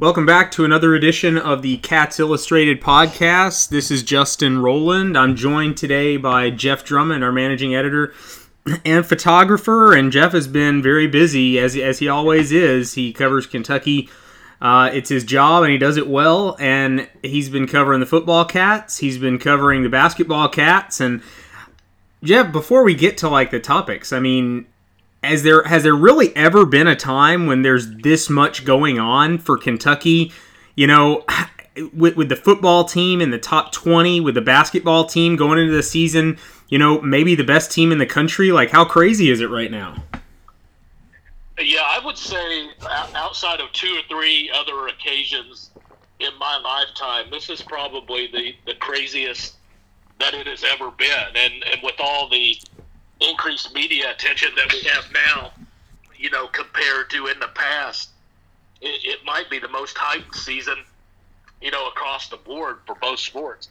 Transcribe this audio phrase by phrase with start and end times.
[0.00, 3.68] Welcome back to another edition of the Cats Illustrated podcast.
[3.68, 5.16] This is Justin Rowland.
[5.16, 8.12] I'm joined today by Jeff Drummond, our managing editor
[8.84, 9.94] and photographer.
[9.94, 12.94] And Jeff has been very busy, as, as he always is.
[12.94, 14.08] He covers Kentucky.
[14.60, 16.56] Uh, it's his job, and he does it well.
[16.58, 18.98] And he's been covering the football cats.
[18.98, 21.00] He's been covering the basketball cats.
[21.00, 21.22] And
[22.20, 24.66] Jeff, before we get to like the topics, I mean,
[25.24, 29.38] has there has there really ever been a time when there's this much going on
[29.38, 30.32] for Kentucky?
[30.76, 31.24] You know,
[31.92, 35.74] with, with the football team in the top 20, with the basketball team going into
[35.74, 38.52] the season, you know, maybe the best team in the country.
[38.52, 40.02] Like, how crazy is it right now?
[41.58, 42.68] Yeah, I would say
[43.14, 45.70] outside of two or three other occasions
[46.18, 49.54] in my lifetime, this is probably the, the craziest
[50.18, 51.36] that it has ever been.
[51.36, 52.56] And, and with all the
[53.28, 55.52] increased media attention that we have now,
[56.16, 58.10] you know, compared to in the past,
[58.80, 60.76] it, it might be the most hyped season,
[61.60, 63.68] you know, across the board for both sports.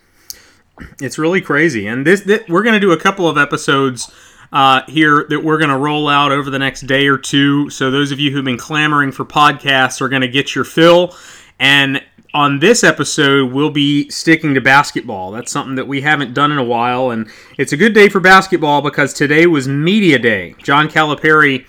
[0.99, 4.11] It's really crazy, and this, this we're going to do a couple of episodes.
[4.51, 7.71] Uh, here that we're going to roll out over the next day or two.
[7.71, 11.15] So those of you who've been clamoring for podcasts are going to get your fill.
[11.59, 12.03] And
[12.33, 15.31] on this episode, we'll be sticking to basketball.
[15.31, 18.19] That's something that we haven't done in a while, and it's a good day for
[18.19, 20.55] basketball because today was Media Day.
[20.63, 21.65] John Calipari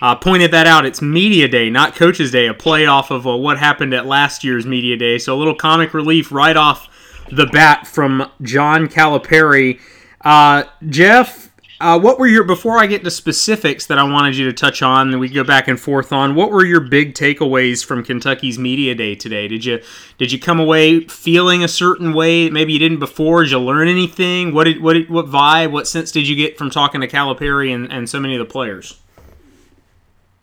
[0.00, 0.86] uh, pointed that out.
[0.86, 4.42] It's Media Day, not Coaches Day, a play off of uh, what happened at last
[4.42, 5.18] year's Media Day.
[5.18, 6.88] So a little comic relief right off
[7.30, 9.80] the bat from John Calipari.
[10.22, 14.46] Uh, Jeff, uh, what were your before I get to specifics that I wanted you
[14.46, 16.34] to touch on, we go back and forth on?
[16.34, 19.46] What were your big takeaways from Kentucky's media day today?
[19.46, 19.82] Did you
[20.16, 23.42] did you come away feeling a certain way maybe you didn't before?
[23.42, 24.54] Did you learn anything?
[24.54, 25.70] What did what what vibe?
[25.70, 28.50] What sense did you get from talking to Calipari and, and so many of the
[28.50, 28.98] players?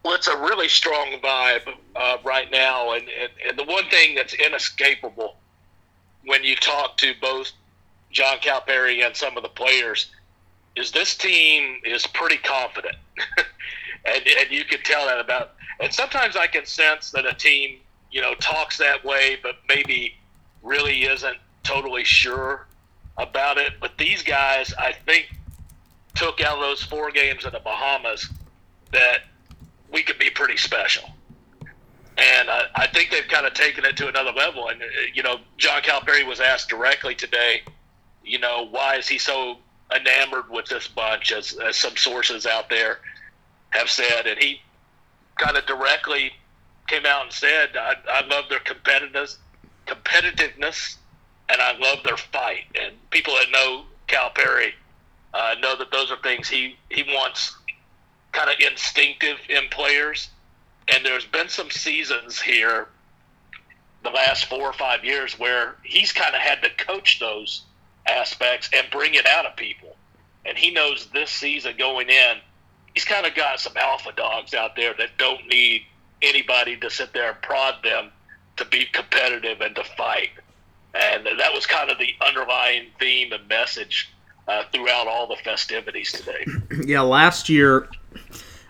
[0.04, 4.14] Well, it's a really strong vibe uh, right now, and, and and the one thing
[4.14, 5.38] that's inescapable
[6.26, 7.52] when you talk to both
[8.12, 10.12] John Calipari and some of the players
[10.76, 12.96] is this team is pretty confident,
[14.06, 15.54] and and you can tell that about.
[15.80, 17.80] And sometimes I can sense that a team,
[18.12, 20.16] you know, talks that way, but maybe
[20.62, 22.68] really isn't totally sure
[23.18, 23.74] about it.
[23.80, 25.34] But these guys, I think,
[26.16, 28.30] took out those four games in the Bahamas
[28.92, 29.24] that
[29.92, 31.10] we could be pretty special.
[32.18, 34.70] And I, I think they've kind of taken it to another level.
[34.70, 37.62] And, uh, you know, John Calipari was asked directly today,
[38.24, 39.58] you know, why is he so
[39.96, 43.00] enamored with this bunch, as, as some sources out there
[43.72, 44.28] have said.
[44.28, 44.62] And he
[45.38, 46.32] kind of directly
[46.88, 49.38] came out and said, I, I love their competitiveness,
[49.88, 50.96] competitiveness,
[51.50, 52.66] and I love their fight.
[52.80, 54.72] And people that know Calipari
[55.34, 57.56] uh, know that those are things he, he wants
[58.32, 60.30] kind of instinctive in players.
[60.88, 62.88] And there's been some seasons here
[64.04, 67.64] the last four or five years where he's kind of had to coach those
[68.08, 69.96] aspects and bring it out of people.
[70.46, 72.38] And he knows this season going in,
[72.94, 75.84] he's kind of got some alpha dogs out there that don't need
[76.22, 78.12] anybody to sit there and prod them
[78.58, 80.30] to be competitive and to fight.
[80.94, 84.10] And that was kind of the underlying theme and message
[84.48, 86.46] uh, throughout all the festivities today.
[86.86, 87.88] Yeah, last year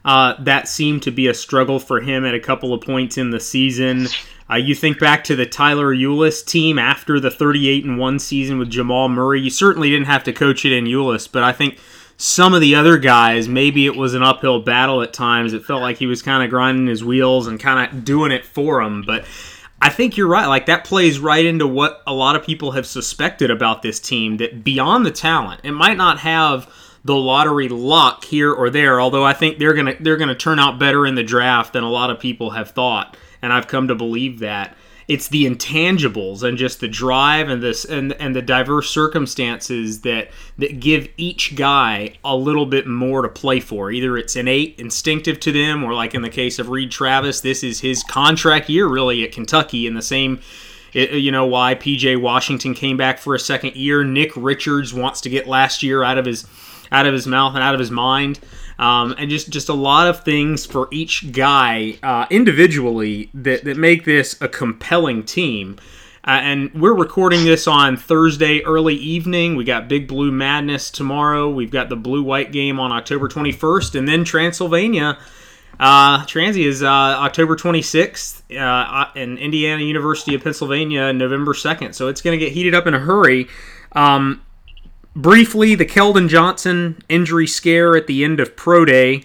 [0.05, 3.31] uh, that seemed to be a struggle for him at a couple of points in
[3.31, 4.07] the season.
[4.49, 8.59] Uh, you think back to the Tyler Ulis team after the 38 and 1 season
[8.59, 9.41] with Jamal Murray.
[9.41, 11.79] You certainly didn't have to coach it in Ulis, but I think
[12.17, 15.53] some of the other guys, maybe it was an uphill battle at times.
[15.53, 18.45] It felt like he was kind of grinding his wheels and kind of doing it
[18.45, 19.03] for them.
[19.05, 19.25] But
[19.81, 20.45] I think you're right.
[20.45, 24.37] Like that plays right into what a lot of people have suspected about this team
[24.37, 26.71] that beyond the talent, it might not have
[27.03, 29.01] the lottery luck here or there.
[29.01, 31.89] Although I think they're gonna they're gonna turn out better in the draft than a
[31.89, 34.75] lot of people have thought and I've come to believe that
[35.07, 40.29] it's the intangibles and just the drive and this and and the diverse circumstances that
[40.57, 43.91] that give each guy a little bit more to play for.
[43.91, 47.63] Either it's innate, instinctive to them, or like in the case of Reid Travis, this
[47.63, 49.85] is his contract year really at Kentucky.
[49.85, 50.39] In the same,
[50.93, 54.05] you know why PJ Washington came back for a second year.
[54.05, 56.43] Nick Richards wants to get last year out of his
[56.93, 58.39] out of his mouth and out of his mind
[58.79, 63.77] um, and just just a lot of things for each guy uh, individually that that
[63.77, 65.77] make this a compelling team.
[66.25, 69.57] Uh, and we're recording this on Thursday early evening.
[69.57, 71.49] We got Big Blue Madness tomorrow.
[71.49, 75.17] We've got the Blue White game on October 21st, and then Transylvania.
[75.77, 81.93] Uh, Transy is uh, October 26th, uh, and Indiana University of Pennsylvania November 2nd.
[81.93, 83.49] So it's going to get heated up in a hurry.
[83.91, 84.41] Um,
[85.15, 89.23] briefly, the Keldon Johnson injury scare at the end of Pro Day.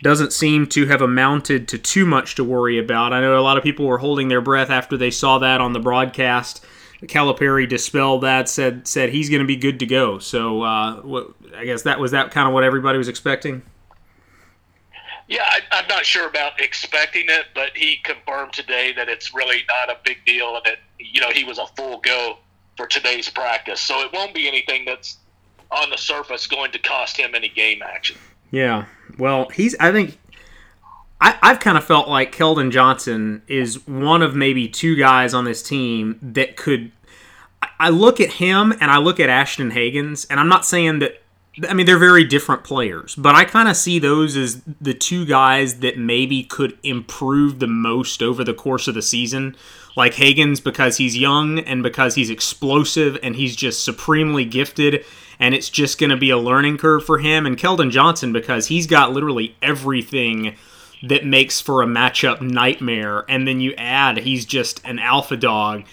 [0.00, 3.12] doesn't seem to have amounted to too much to worry about.
[3.12, 5.72] I know a lot of people were holding their breath after they saw that on
[5.72, 6.64] the broadcast.
[7.02, 10.18] Calipari dispelled that, said said he's going to be good to go.
[10.18, 11.24] So uh,
[11.56, 13.62] I guess that was that kind of what everybody was expecting.
[15.28, 19.62] Yeah, I, am not sure about expecting it, but he confirmed today that it's really
[19.68, 22.38] not a big deal and that you know he was a full go
[22.76, 23.80] for today's practice.
[23.80, 25.18] So it won't be anything that's
[25.70, 28.16] on the surface going to cost him any game action.
[28.50, 28.86] Yeah.
[29.18, 29.74] Well, he's.
[29.78, 30.18] I think.
[31.20, 35.44] I, I've kind of felt like Keldon Johnson is one of maybe two guys on
[35.44, 36.92] this team that could.
[37.80, 41.22] I look at him and I look at Ashton Hagans, and I'm not saying that.
[41.68, 45.26] I mean, they're very different players, but I kind of see those as the two
[45.26, 49.56] guys that maybe could improve the most over the course of the season.
[49.96, 55.04] Like Hagans, because he's young and because he's explosive and he's just supremely gifted
[55.40, 57.46] and it's just going to be a learning curve for him.
[57.46, 60.56] And Keldon Johnson, because he's got literally everything
[61.02, 63.24] that makes for a matchup nightmare.
[63.28, 65.84] And then you add he's just an alpha dog.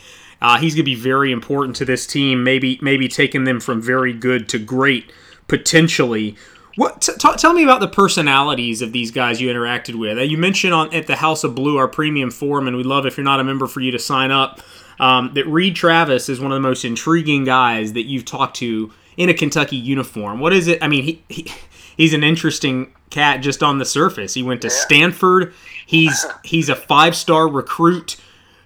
[0.41, 2.43] Uh, he's going to be very important to this team.
[2.43, 5.11] Maybe maybe taking them from very good to great
[5.47, 6.35] potentially.
[6.75, 10.17] What t- t- tell me about the personalities of these guys you interacted with?
[10.17, 13.05] Uh, you mentioned on at the House of Blue, our premium forum, and we'd love
[13.05, 14.59] if you're not a member for you to sign up.
[14.99, 18.93] Um, that Reid Travis is one of the most intriguing guys that you've talked to
[19.17, 20.39] in a Kentucky uniform.
[20.39, 20.81] What is it?
[20.81, 21.51] I mean, he, he
[21.97, 24.33] he's an interesting cat just on the surface.
[24.33, 24.73] He went to yeah.
[24.73, 25.53] Stanford.
[25.85, 28.17] He's he's a five star recruit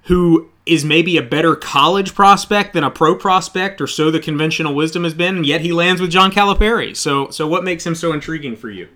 [0.04, 4.74] who is maybe a better college prospect than a pro prospect, or so the conventional
[4.74, 5.38] wisdom has been.
[5.38, 6.96] And yet he lands with John Calipari.
[6.96, 8.88] So so what makes him so intriguing for you?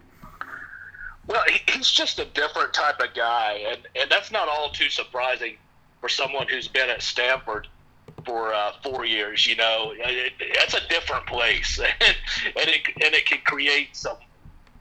[1.25, 5.57] Well, he's just a different type of guy, and and that's not all too surprising
[6.01, 7.67] for someone who's been at Stanford
[8.25, 9.45] for uh, four years.
[9.45, 12.15] You know, it, that's a different place, and,
[12.45, 14.17] and it and it can create some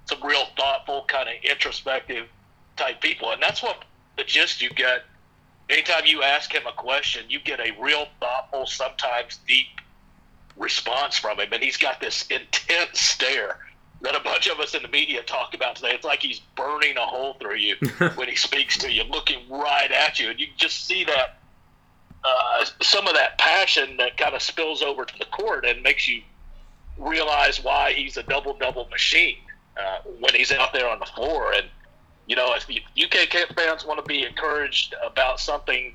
[0.07, 2.29] some real thoughtful, kind of introspective
[2.77, 3.85] type people, and that's what
[4.17, 5.05] the gist you get.
[5.71, 9.67] Anytime you ask him a question, you get a real thoughtful, sometimes deep
[10.57, 13.59] response from him, and he's got this intense stare
[14.03, 15.93] that a bunch of us in the media talk about today.
[15.93, 17.77] It's like he's burning a hole through you
[18.17, 21.39] when he speaks to you, looking right at you, and you just see that
[22.25, 26.09] uh, some of that passion that kind of spills over to the court and makes
[26.09, 26.23] you
[26.99, 29.39] realize why he's a double double machine
[29.77, 31.53] uh, when he's out there on the floor.
[31.53, 31.67] And
[32.27, 35.95] you know, if UK fans want to be encouraged about something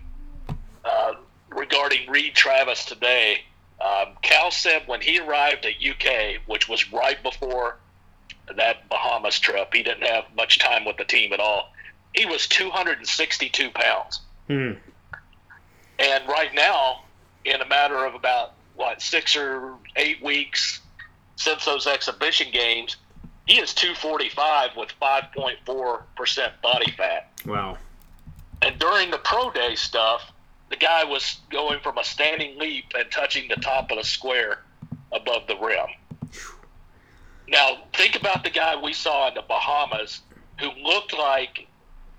[0.83, 1.13] uh,
[1.49, 3.41] regarding Reid Travis today,
[3.79, 7.77] um, Cal said when he arrived at UK, which was right before
[8.55, 11.71] that Bahamas trip, he didn't have much time with the team at all.
[12.13, 14.21] He was 262 pounds.
[14.47, 14.71] Hmm.
[15.99, 17.03] And right now,
[17.45, 20.81] in a matter of about what six or eight weeks
[21.35, 22.97] since those exhibition games,
[23.45, 27.31] he is 245 with 5.4 percent body fat.
[27.45, 27.77] Wow!
[28.61, 30.31] And during the pro day stuff,
[30.69, 34.63] the guy was going from a standing leap and touching the top of the square
[35.11, 35.87] above the rim.
[37.47, 40.21] Now, think about the guy we saw in the Bahamas
[40.59, 41.67] who looked like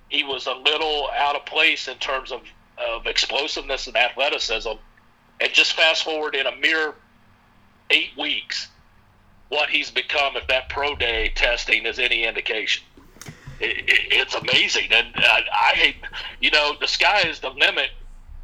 [0.08, 2.40] he was a little out of place in terms of
[2.78, 4.70] of explosiveness and athleticism,
[5.40, 6.94] and just fast forward in a mere
[7.90, 8.69] eight weeks,
[9.48, 12.84] what he's become if that pro day testing is any indication.
[13.60, 15.94] It, it, it's amazing, and I, I,
[16.40, 17.90] you know, the sky is the limit.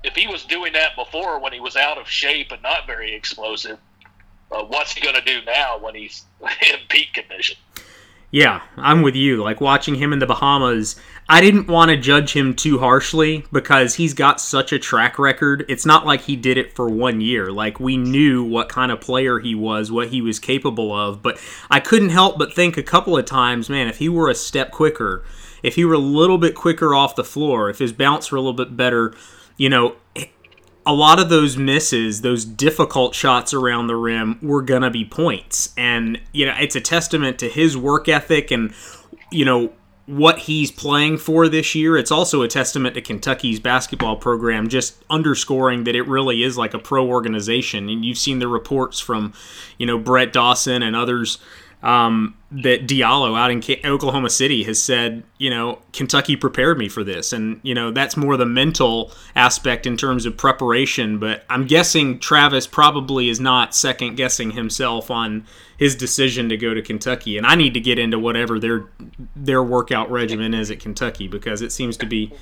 [0.02, 3.14] If he was doing that before when he was out of shape and not very
[3.14, 3.78] explosive,
[4.50, 7.56] uh, what's he going to do now when he's in peak condition?
[8.30, 9.42] Yeah, I'm with you.
[9.44, 13.94] Like watching him in the Bahamas, I didn't want to judge him too harshly because
[13.94, 15.64] he's got such a track record.
[15.68, 17.50] It's not like he did it for one year.
[17.50, 21.40] Like we knew what kind of player he was, what he was capable of, but
[21.70, 24.70] I couldn't help but think a couple of times, man, if he were a step
[24.70, 25.24] quicker,
[25.62, 28.40] if he were a little bit quicker off the floor, if his bounce were a
[28.42, 29.14] little bit better,
[29.56, 29.96] you know,
[30.86, 35.72] a lot of those misses, those difficult shots around the rim, were gonna be points.
[35.78, 38.74] And you know, it's a testament to his work ethic and
[39.30, 39.72] you know
[40.06, 41.96] what he's playing for this year.
[41.96, 46.74] It's also a testament to Kentucky's basketball program, just underscoring that it really is like
[46.74, 47.88] a pro organization.
[47.88, 49.32] And you've seen the reports from,
[49.78, 51.38] you know, Brett Dawson and others
[51.84, 57.04] um, that Diallo out in Oklahoma City has said, you know, Kentucky prepared me for
[57.04, 57.30] this.
[57.30, 61.18] And, you know, that's more the mental aspect in terms of preparation.
[61.18, 66.72] But I'm guessing Travis probably is not second guessing himself on his decision to go
[66.72, 67.36] to Kentucky.
[67.36, 68.86] And I need to get into whatever their
[69.36, 72.32] their workout regimen is at Kentucky because it seems to be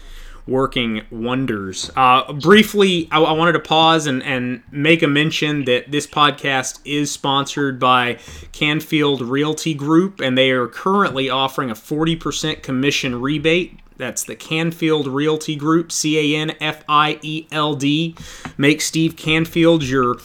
[0.47, 1.91] working wonders.
[1.97, 6.81] Uh, briefly, I, I, wanted to pause and, and make a mention that this podcast
[6.85, 8.19] is sponsored by
[8.53, 13.79] Canfield Realty Group, and they are currently offering a 40% commission rebate.
[13.99, 18.17] That's the Canfield Realty Group, C A N F I E L D.
[18.57, 20.17] Make Steve Canfield your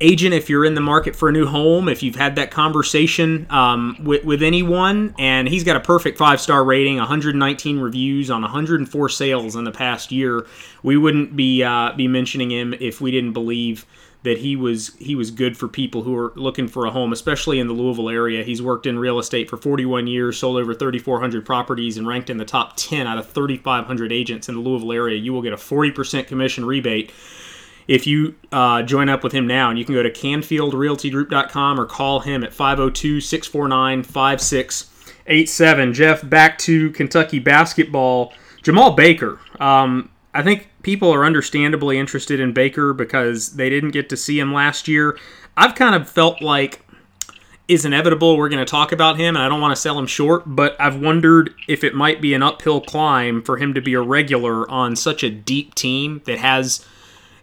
[0.00, 3.46] agent if you're in the market for a new home, if you've had that conversation
[3.50, 5.14] um, with, with anyone.
[5.18, 9.72] And he's got a perfect five star rating, 119 reviews on 104 sales in the
[9.72, 10.46] past year.
[10.82, 13.86] We wouldn't be uh, be mentioning him if we didn't believe
[14.22, 17.58] that he was he was good for people who are looking for a home, especially
[17.58, 18.44] in the Louisville area.
[18.44, 22.36] He's worked in real estate for 41 years, sold over 3,400 properties, and ranked in
[22.36, 25.16] the top 10 out of 3,500 agents in the Louisville area.
[25.16, 27.12] You will get a 40% commission rebate
[27.90, 31.86] if you uh, join up with him now, and you can go to CanfieldRealtyGroup.com or
[31.86, 35.92] call him at 502 649 5687.
[35.92, 38.32] Jeff, back to Kentucky basketball.
[38.62, 39.40] Jemarl Baker.
[39.58, 44.38] Um, I think people are understandably interested in Baker because they didn't get to see
[44.38, 45.18] him last year.
[45.56, 46.86] I've kind of felt like
[47.66, 48.36] is inevitable.
[48.36, 50.76] We're going to talk about him, and I don't want to sell him short, but
[50.80, 54.70] I've wondered if it might be an uphill climb for him to be a regular
[54.70, 56.86] on such a deep team that has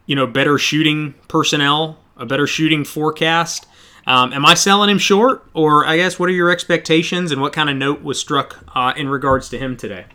[0.07, 3.67] you know, better shooting personnel, a better shooting forecast.
[4.07, 7.53] Um, am I selling him short, or I guess what are your expectations and what
[7.53, 10.05] kind of note was struck uh, in regards to him today?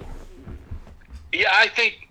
[1.30, 2.08] Yeah, I think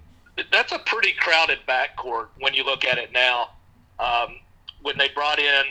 [0.51, 3.49] that's a pretty crowded backcourt when you look at it now.
[3.99, 4.37] Um,
[4.83, 5.63] when they brought in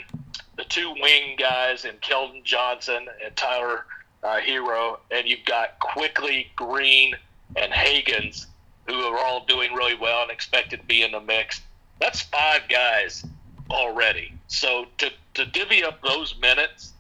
[0.57, 3.87] the two wing guys and Keldon Johnson and Tyler
[4.23, 7.15] uh, Herro, and you've got Quickley Green,
[7.57, 8.47] and Hagans,
[8.87, 11.61] who are all doing really well and expected to be in the mix
[12.01, 13.25] that's five guys
[13.71, 14.33] already.
[14.49, 16.93] So to, to divvy up those minutes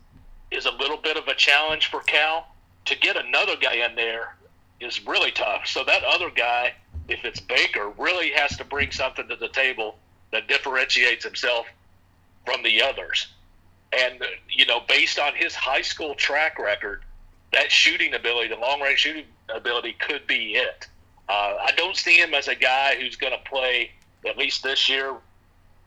[0.50, 2.46] is a little bit of a challenge for Cal.
[2.86, 4.36] To get another guy in there
[4.80, 5.66] is really tough.
[5.66, 6.74] So that other guy,
[7.08, 9.96] if it's Baker, really has to bring something to the table
[10.32, 11.66] that differentiates himself
[12.46, 13.28] from the others.
[13.92, 17.02] And, you know, based on his high school track record,
[17.52, 20.86] that shooting ability, the long range shooting ability, could be it.
[21.28, 23.90] Uh, I don't see him as a guy who's going to play
[24.26, 25.14] at least this year,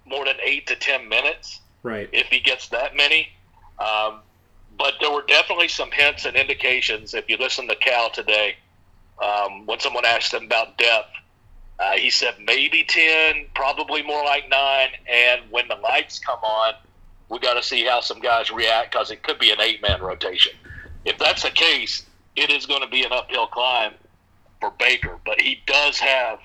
[0.06, 1.62] more than eight to ten minutes.
[1.84, 2.10] Right.
[2.12, 3.30] If he gets that many.
[3.80, 4.20] Um,
[4.78, 7.14] but there were definitely some hints and indications.
[7.14, 8.56] If you listen to Cal today,
[9.24, 11.12] um, when someone asked him about depth,
[11.80, 14.90] uh, he said maybe 10, probably more like 9.
[15.10, 16.74] And when the lights come on,
[17.30, 20.02] we got to see how some guys react because it could be an eight man
[20.02, 20.54] rotation.
[21.06, 23.94] If that's the case, it is going to be an uphill climb
[24.60, 25.18] for Baker.
[25.26, 26.40] But he does have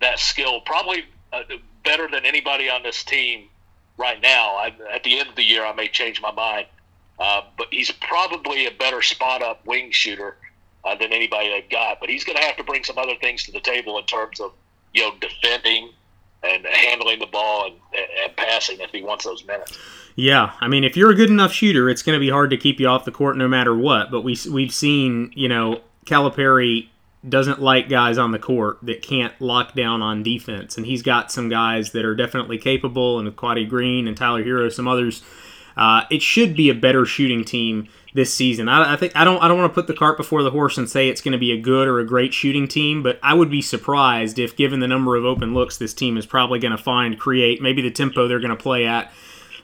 [0.00, 1.42] that skill probably uh,
[1.84, 3.48] better than anybody on this team
[3.96, 4.56] right now.
[4.56, 6.66] I, at the end of the year, I may change my mind,
[7.18, 10.36] uh, but he's probably a better spot up wing shooter
[10.84, 12.00] uh, than anybody they've got.
[12.00, 14.40] But he's going to have to bring some other things to the table in terms
[14.40, 14.52] of
[14.92, 15.90] you know defending
[16.42, 17.74] and handling the ball and,
[18.24, 19.76] and passing if he wants those minutes.
[20.14, 22.56] Yeah, I mean, if you're a good enough shooter, it's going to be hard to
[22.56, 24.10] keep you off the court no matter what.
[24.10, 26.88] But we we've seen, you know, Calipari
[27.28, 30.76] doesn't like guys on the court that can't lock down on defense.
[30.76, 34.72] And he's got some guys that are definitely capable, and Quade Green and Tyler Herro,
[34.72, 35.22] some others.
[35.76, 38.68] Uh, it should be a better shooting team this season.
[38.68, 40.78] I, I, think I don't I don't want to put the cart before the horse
[40.78, 43.34] and say it's going to be a good or a great shooting team, but I
[43.34, 46.76] would be surprised if, given the number of open looks this team is probably going
[46.76, 49.12] to find, create, maybe the tempo they're going to play at,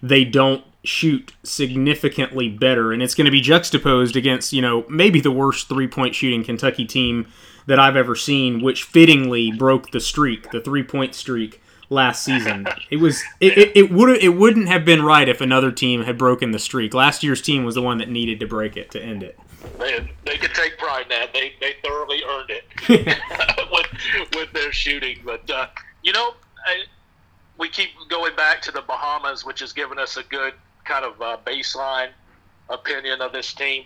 [0.02, 5.20] they don't shoot significantly better, and it's going to be juxtaposed against you know maybe
[5.20, 7.26] the worst three point shooting Kentucky team
[7.66, 11.62] that I've ever seen, which fittingly broke the streak, the three point streak
[11.92, 12.66] last season.
[12.90, 16.18] It was it, it, it would it wouldn't have been right if another team had
[16.18, 16.94] broken the streak.
[16.94, 19.38] Last year's team was the one that needed to break it to end it.
[19.78, 21.32] They, they could take pride in that.
[21.32, 22.64] They, they thoroughly earned it
[23.70, 25.18] with with their shooting.
[25.24, 25.68] But uh,
[26.02, 26.34] you know,
[26.66, 26.82] I,
[27.58, 31.20] we keep going back to the Bahamas, which has given us a good kind of
[31.20, 32.10] uh, baseline
[32.68, 33.84] opinion of this team.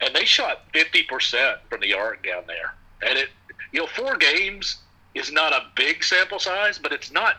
[0.00, 3.28] And they shot fifty percent from the arc down there and it
[3.72, 4.78] you know four games
[5.14, 7.36] is not a big sample size, but it's not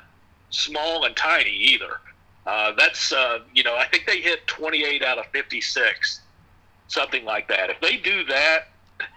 [0.50, 2.00] small and tiny either.
[2.46, 6.22] Uh, that's uh, you know I think they hit 28 out of 56,
[6.88, 7.70] something like that.
[7.70, 8.68] If they do that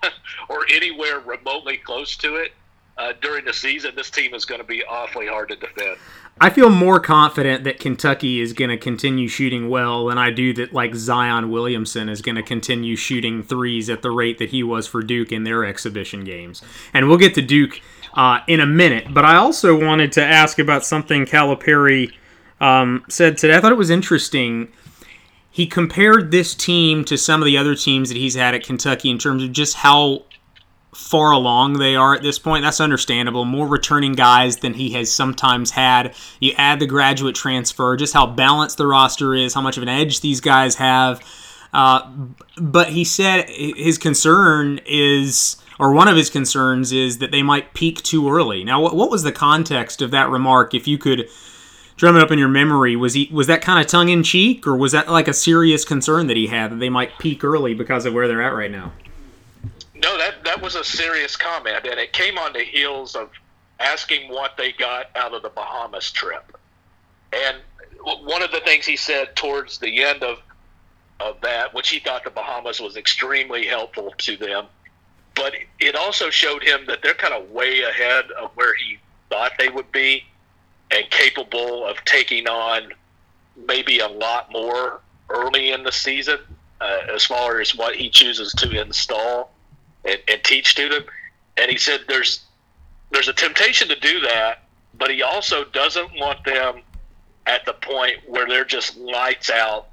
[0.48, 2.52] or anywhere remotely close to it
[2.98, 5.96] uh, during the season, this team is going to be awfully hard to defend.
[6.40, 10.52] I feel more confident that Kentucky is going to continue shooting well than I do
[10.54, 14.62] that like Zion Williamson is going to continue shooting threes at the rate that he
[14.62, 16.62] was for Duke in their exhibition games.
[16.94, 17.80] And we'll get to Duke
[18.14, 19.12] uh, in a minute.
[19.12, 22.12] But I also wanted to ask about something Calipari
[22.60, 23.56] um, said today.
[23.56, 24.68] I thought it was interesting.
[25.50, 29.10] He compared this team to some of the other teams that he's had at Kentucky
[29.10, 30.24] in terms of just how
[30.94, 32.62] far along they are at this point.
[32.62, 33.44] That's understandable.
[33.44, 36.14] More returning guys than he has sometimes had.
[36.38, 39.88] You add the graduate transfer, just how balanced the roster is, how much of an
[39.88, 41.22] edge these guys have.
[41.72, 42.10] Uh,
[42.58, 47.72] but he said his concern is, or one of his concerns is that they might
[47.72, 48.62] peak too early.
[48.62, 50.74] Now, what, what was the context of that remark?
[50.74, 51.30] If you could
[51.96, 54.66] drum it up in your memory, was he was that kind of tongue in cheek,
[54.66, 57.72] or was that like a serious concern that he had that they might peak early
[57.72, 58.92] because of where they're at right now?
[60.02, 63.30] No, that that was a serious comment, and it came on the heels of
[63.78, 66.56] asking what they got out of the Bahamas trip.
[67.32, 67.58] And
[68.02, 70.38] one of the things he said towards the end of
[71.20, 74.66] of that, which he thought the Bahamas was extremely helpful to them,
[75.36, 78.98] but it also showed him that they're kind of way ahead of where he
[79.30, 80.24] thought they would be,
[80.90, 82.92] and capable of taking on
[83.68, 86.38] maybe a lot more early in the season,
[86.80, 89.51] uh, as far as what he chooses to install
[90.04, 91.04] and, and teach to them.
[91.56, 92.40] And he said there's
[93.10, 96.80] there's a temptation to do that, but he also doesn't want them
[97.46, 99.88] at the point where they're just lights out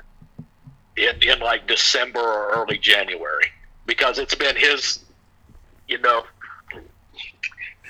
[0.95, 3.47] in, in like December or early January
[3.85, 4.99] because it's been his,
[5.87, 6.23] you know,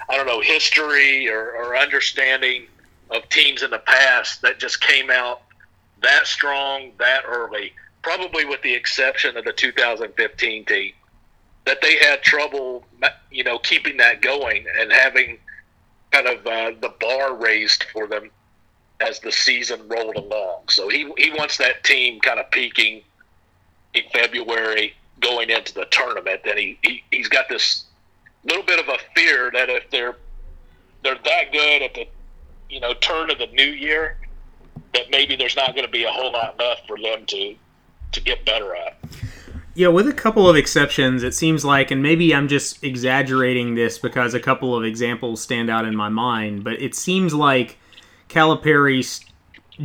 [0.09, 2.65] I don't know, history or, or understanding
[3.11, 5.41] of teams in the past that just came out
[6.01, 10.93] that strong that early, probably with the exception of the 2015 team
[11.69, 12.83] that they had trouble,
[13.29, 15.37] you know, keeping that going and having
[16.09, 18.31] kind of uh, the bar raised for them
[18.99, 20.63] as the season rolled along.
[20.69, 23.03] So he he wants that team kind of peaking
[23.93, 26.41] in February going into the tournament.
[26.43, 27.85] And he, he he's got this
[28.43, 30.15] little bit of a fear that if they're
[31.03, 32.07] they're that good at the
[32.67, 34.17] you know turn of the new year,
[34.95, 37.53] that maybe there's not going to be a whole lot left for them to
[38.13, 38.97] to get better at.
[39.79, 43.97] Yeah, with a couple of exceptions, it seems like, and maybe I'm just exaggerating this
[43.97, 47.77] because a couple of examples stand out in my mind, but it seems like
[48.27, 49.23] Calipari's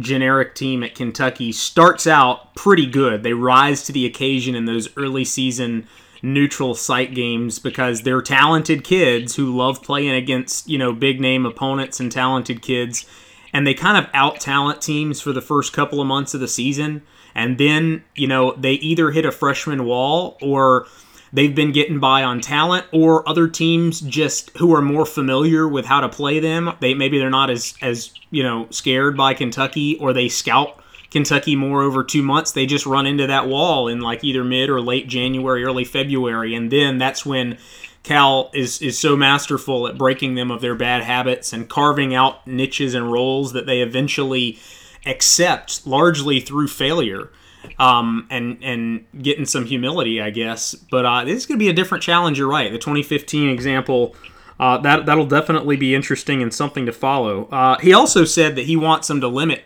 [0.00, 3.22] generic team at Kentucky starts out pretty good.
[3.22, 5.86] They rise to the occasion in those early season
[6.22, 11.46] neutral site games because they're talented kids who love playing against, you know, big name
[11.46, 13.06] opponents and talented kids.
[13.52, 16.49] And they kind of out talent teams for the first couple of months of the
[16.49, 17.02] season
[17.34, 20.86] and then you know they either hit a freshman wall or
[21.32, 25.84] they've been getting by on talent or other teams just who are more familiar with
[25.84, 26.73] how to play them.
[26.80, 31.54] They maybe they're not as as you know scared by Kentucky or they scout Kentucky
[31.54, 32.52] more over 2 months.
[32.52, 36.54] They just run into that wall in like either mid or late January early February.
[36.54, 37.58] And then that's when
[38.04, 42.47] Cal is is so masterful at breaking them of their bad habits and carving out
[42.47, 44.58] niches and roles that they eventually
[45.06, 47.30] accept largely through failure
[47.78, 50.75] um, and and getting some humility, I guess.
[50.75, 52.38] But uh, this is going to be a different challenge.
[52.38, 52.71] You're right.
[52.73, 54.14] The 2015 example.
[54.60, 57.47] Uh, that that'll definitely be interesting and something to follow.
[57.47, 59.64] Uh, he also said that he wants them to limit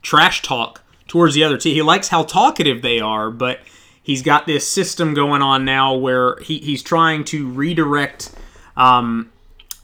[0.00, 1.74] trash talk towards the other team.
[1.74, 3.60] He likes how talkative they are, but
[4.02, 8.32] he's got this system going on now where he, he's trying to redirect
[8.76, 9.31] um,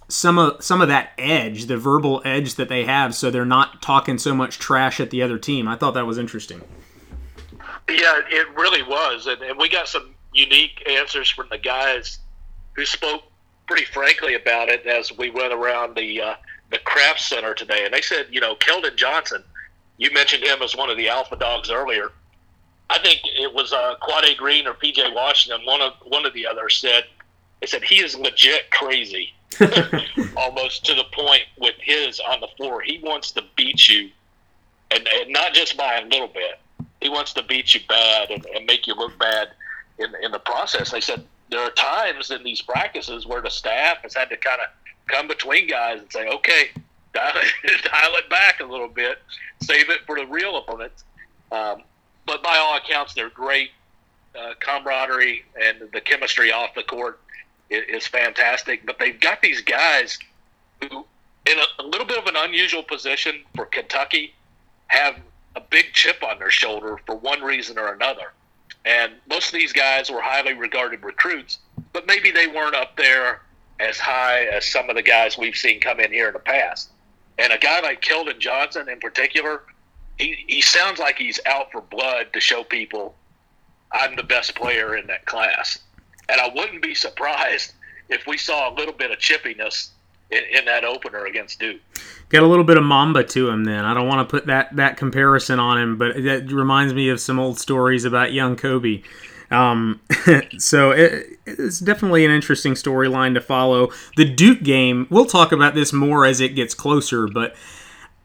[0.09, 3.83] some of some of that edge, the verbal edge that they have, so they're not
[3.83, 5.69] talking so much trash at the other team.
[5.69, 6.63] I thought that was interesting.
[7.89, 12.19] Yeah, it really was, and, and we got some unique answers from the guys
[12.73, 13.23] who spoke
[13.67, 16.35] pretty frankly about it as we went around the uh,
[16.71, 19.45] the craft center today, and they said, you know, Keldon Johnson,
[19.99, 22.13] you mentioned him as one of the alpha dogs earlier.
[22.91, 25.67] I think it was uh, Quade Green or PJ Washington.
[25.67, 27.05] One of one of the others said,
[27.61, 29.35] they said he is legit crazy
[30.37, 32.81] almost to the point with his on the floor.
[32.81, 34.11] He wants to beat you,
[34.91, 36.59] and, and not just by a little bit.
[37.01, 39.49] He wants to beat you bad and, and make you look bad
[39.99, 40.91] in in the process.
[40.91, 44.61] They said there are times in these practices where the staff has had to kind
[44.61, 44.69] of
[45.07, 46.71] come between guys and say, "Okay,
[47.15, 49.19] dial it, dial it back a little bit,
[49.63, 51.05] save it for the real opponents."
[51.51, 51.83] Um,
[52.27, 53.71] but by all accounts, they're great
[54.39, 57.21] uh, camaraderie and the chemistry off the court
[57.71, 58.87] is fantastic.
[58.87, 60.19] But they've got these guys
[60.83, 61.05] who,
[61.47, 64.35] in a, a little bit of an unusual position for Kentucky,
[64.89, 65.17] have
[65.57, 68.33] a big chip on their shoulder for one reason or another.
[68.85, 71.59] And most of these guys were highly regarded recruits,
[71.93, 73.43] but maybe they weren't up there
[73.81, 76.91] as high as some of the guys we've seen come in here in the past.
[77.39, 79.63] And a guy like Keldon Johnson in particular,
[80.19, 83.15] he, he sounds like he's out for blood to show people
[83.93, 85.79] I'm the best player in that class.
[86.29, 87.73] And I wouldn't be surprised
[88.09, 89.91] if we saw a little bit of chippiness
[90.31, 91.81] in, in, that opener against Duke.
[92.29, 93.65] Got a little bit of Mamba to him.
[93.65, 97.09] Then I don't want to put that that comparison on him, but that reminds me
[97.09, 99.03] of some old stories about young Kobe.
[99.51, 100.01] Um,
[100.59, 103.91] so it, it's definitely an interesting storyline to follow.
[104.17, 107.55] The Duke game, we'll talk about this more as it gets closer, but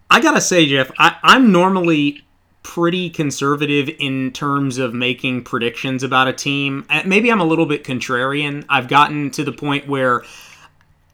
[0.09, 2.25] I gotta say, Jeff, I, I'm normally
[2.63, 6.85] pretty conservative in terms of making predictions about a team.
[6.89, 8.65] Uh, maybe I'm a little bit contrarian.
[8.69, 10.23] I've gotten to the point where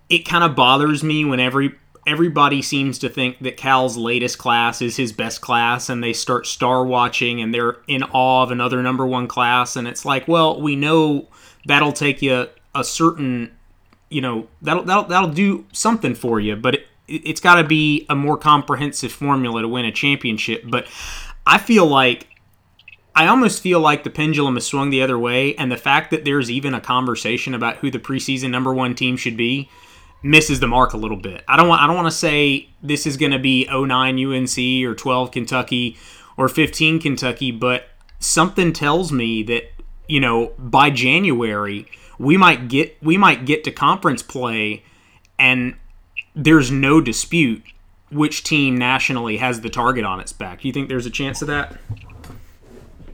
[0.09, 1.75] it kind of bothers me when every
[2.07, 6.47] everybody seems to think that Cal's latest class is his best class and they start
[6.47, 10.59] star watching and they're in awe of another number 1 class and it's like, well,
[10.59, 11.27] we know
[11.65, 13.51] that'll take you a certain
[14.09, 18.05] you know, that'll that'll, that'll do something for you, but it, it's got to be
[18.09, 20.87] a more comprehensive formula to win a championship, but
[21.45, 22.27] I feel like
[23.15, 26.23] I almost feel like the pendulum has swung the other way, and the fact that
[26.23, 29.69] there's even a conversation about who the preseason number one team should be
[30.21, 31.43] misses the mark a little bit.
[31.47, 34.87] I don't want I don't want to say this is going to be 09 UNC
[34.87, 35.97] or 12 Kentucky
[36.37, 39.63] or 15 Kentucky, but something tells me that
[40.07, 44.83] you know by January we might get we might get to conference play
[45.37, 45.75] and
[46.35, 47.63] there's no dispute
[48.11, 50.61] which team nationally has the target on its back.
[50.61, 51.77] Do you think there's a chance of that?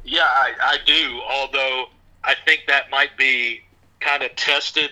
[0.04, 1.22] Yeah, I, I do.
[1.30, 1.86] Although
[2.24, 3.62] I think that might be
[4.00, 4.92] kind of tested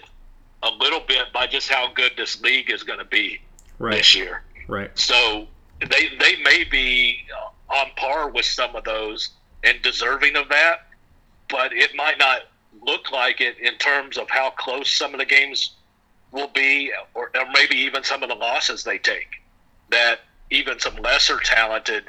[0.63, 3.39] a little bit by just how good this league is going to be
[3.79, 3.97] right.
[3.97, 4.43] this year.
[4.67, 4.97] Right.
[4.97, 5.47] So
[5.79, 7.19] they they may be
[7.69, 9.29] on par with some of those
[9.63, 10.87] and deserving of that,
[11.49, 12.41] but it might not
[12.81, 15.75] look like it in terms of how close some of the games
[16.31, 19.42] will be, or, or maybe even some of the losses they take
[19.93, 22.05] that even some lesser talented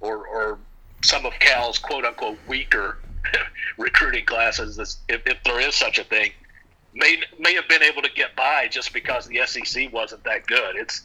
[0.00, 0.58] or, or
[1.02, 2.98] some of Cal's quote unquote weaker
[3.78, 6.30] recruiting classes, if, if there is such a thing,
[6.94, 10.76] may may have been able to get by just because the SEC wasn't that good.
[10.76, 11.02] It's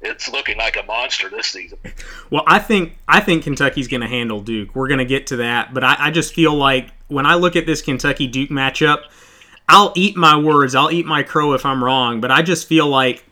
[0.00, 1.78] it's looking like a monster this season.
[2.30, 4.74] Well, I think I think Kentucky's going to handle Duke.
[4.74, 7.56] We're going to get to that, but I, I just feel like when I look
[7.56, 9.04] at this Kentucky Duke matchup,
[9.68, 10.74] I'll eat my words.
[10.74, 13.25] I'll eat my crow if I'm wrong, but I just feel like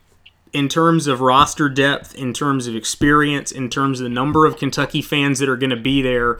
[0.55, 4.57] in terms of roster depth, in terms of experience, in terms of the number of
[4.57, 6.39] Kentucky fans that are going to be there,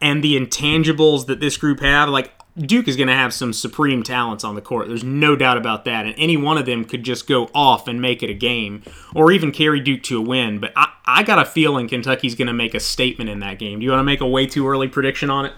[0.00, 4.02] and the intangibles that this group have, like Duke is going to have some supreme
[4.02, 4.86] talents on the court.
[4.86, 6.04] There's no doubt about that.
[6.04, 8.82] And any one of them could just go off and make it a game
[9.14, 10.60] or even carry Duke to a win.
[10.60, 13.80] But I, I got a feeling Kentucky's going to make a statement in that game.
[13.80, 15.52] Do you want to make a way too early prediction on it?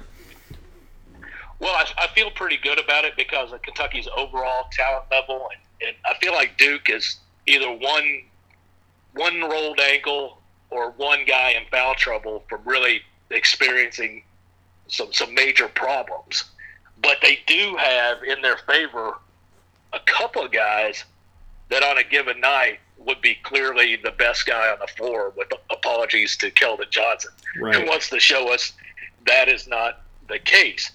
[1.58, 5.48] Well, I, I feel pretty good about it because of Kentucky's overall talent level.
[5.52, 8.22] And, and I feel like Duke is either one
[9.14, 10.38] one rolled ankle
[10.70, 14.22] or one guy in foul trouble from really experiencing
[14.88, 16.44] some some major problems.
[17.02, 19.18] But they do have in their favor
[19.92, 21.04] a couple of guys
[21.68, 25.32] that on a given night would be clearly the best guy on the floor.
[25.36, 27.74] With apologies to Keldon Johnson, right.
[27.74, 28.72] who wants to show us
[29.26, 30.90] that is not the case.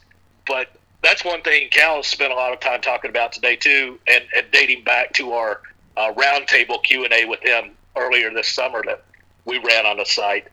[0.48, 0.70] But
[1.02, 4.46] that's one thing Cal spent a lot of time talking about today too, and, and
[4.52, 5.62] dating back to our
[5.97, 9.04] uh, roundtable Q and A with him earlier this summer that
[9.45, 10.47] we ran on the site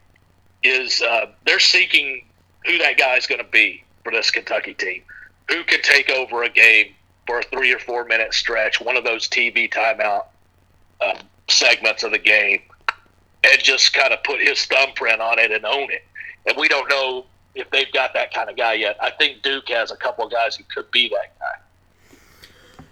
[0.62, 2.24] is uh, they're seeking
[2.66, 5.03] who that guy is going to be for this Kentucky team.
[5.48, 6.94] Who can take over a game
[7.27, 10.27] for a three or four minute stretch, one of those TV timeout
[11.01, 11.14] uh,
[11.48, 12.61] segments of the game,
[13.44, 16.05] and just kind of put his thumbprint on it and own it.
[16.46, 18.96] And we don't know if they've got that kind of guy yet.
[19.01, 21.62] I think Duke has a couple of guys who could be that guy.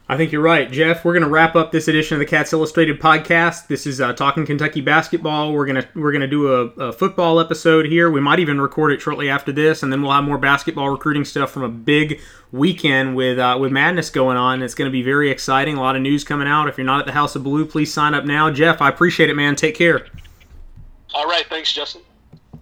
[0.09, 1.05] I think you're right, Jeff.
[1.05, 3.67] We're going to wrap up this edition of the Cats Illustrated podcast.
[3.67, 5.53] This is uh, talking Kentucky basketball.
[5.53, 8.09] We're gonna we're gonna do a, a, football episode here.
[8.09, 11.25] We might even record it shortly after this, and then we'll have more basketball recruiting
[11.25, 12.21] stuff from a big
[12.53, 14.63] weekend with uh, with madness going on.
[14.63, 15.77] It's going to be very exciting.
[15.77, 16.69] A lot of news coming out.
[16.69, 18.49] If you're not at the House of Blue, please sign up now.
[18.49, 19.57] Jeff, I appreciate it, man.
[19.57, 20.07] Take care.
[21.15, 22.03] All right, thanks, Justin.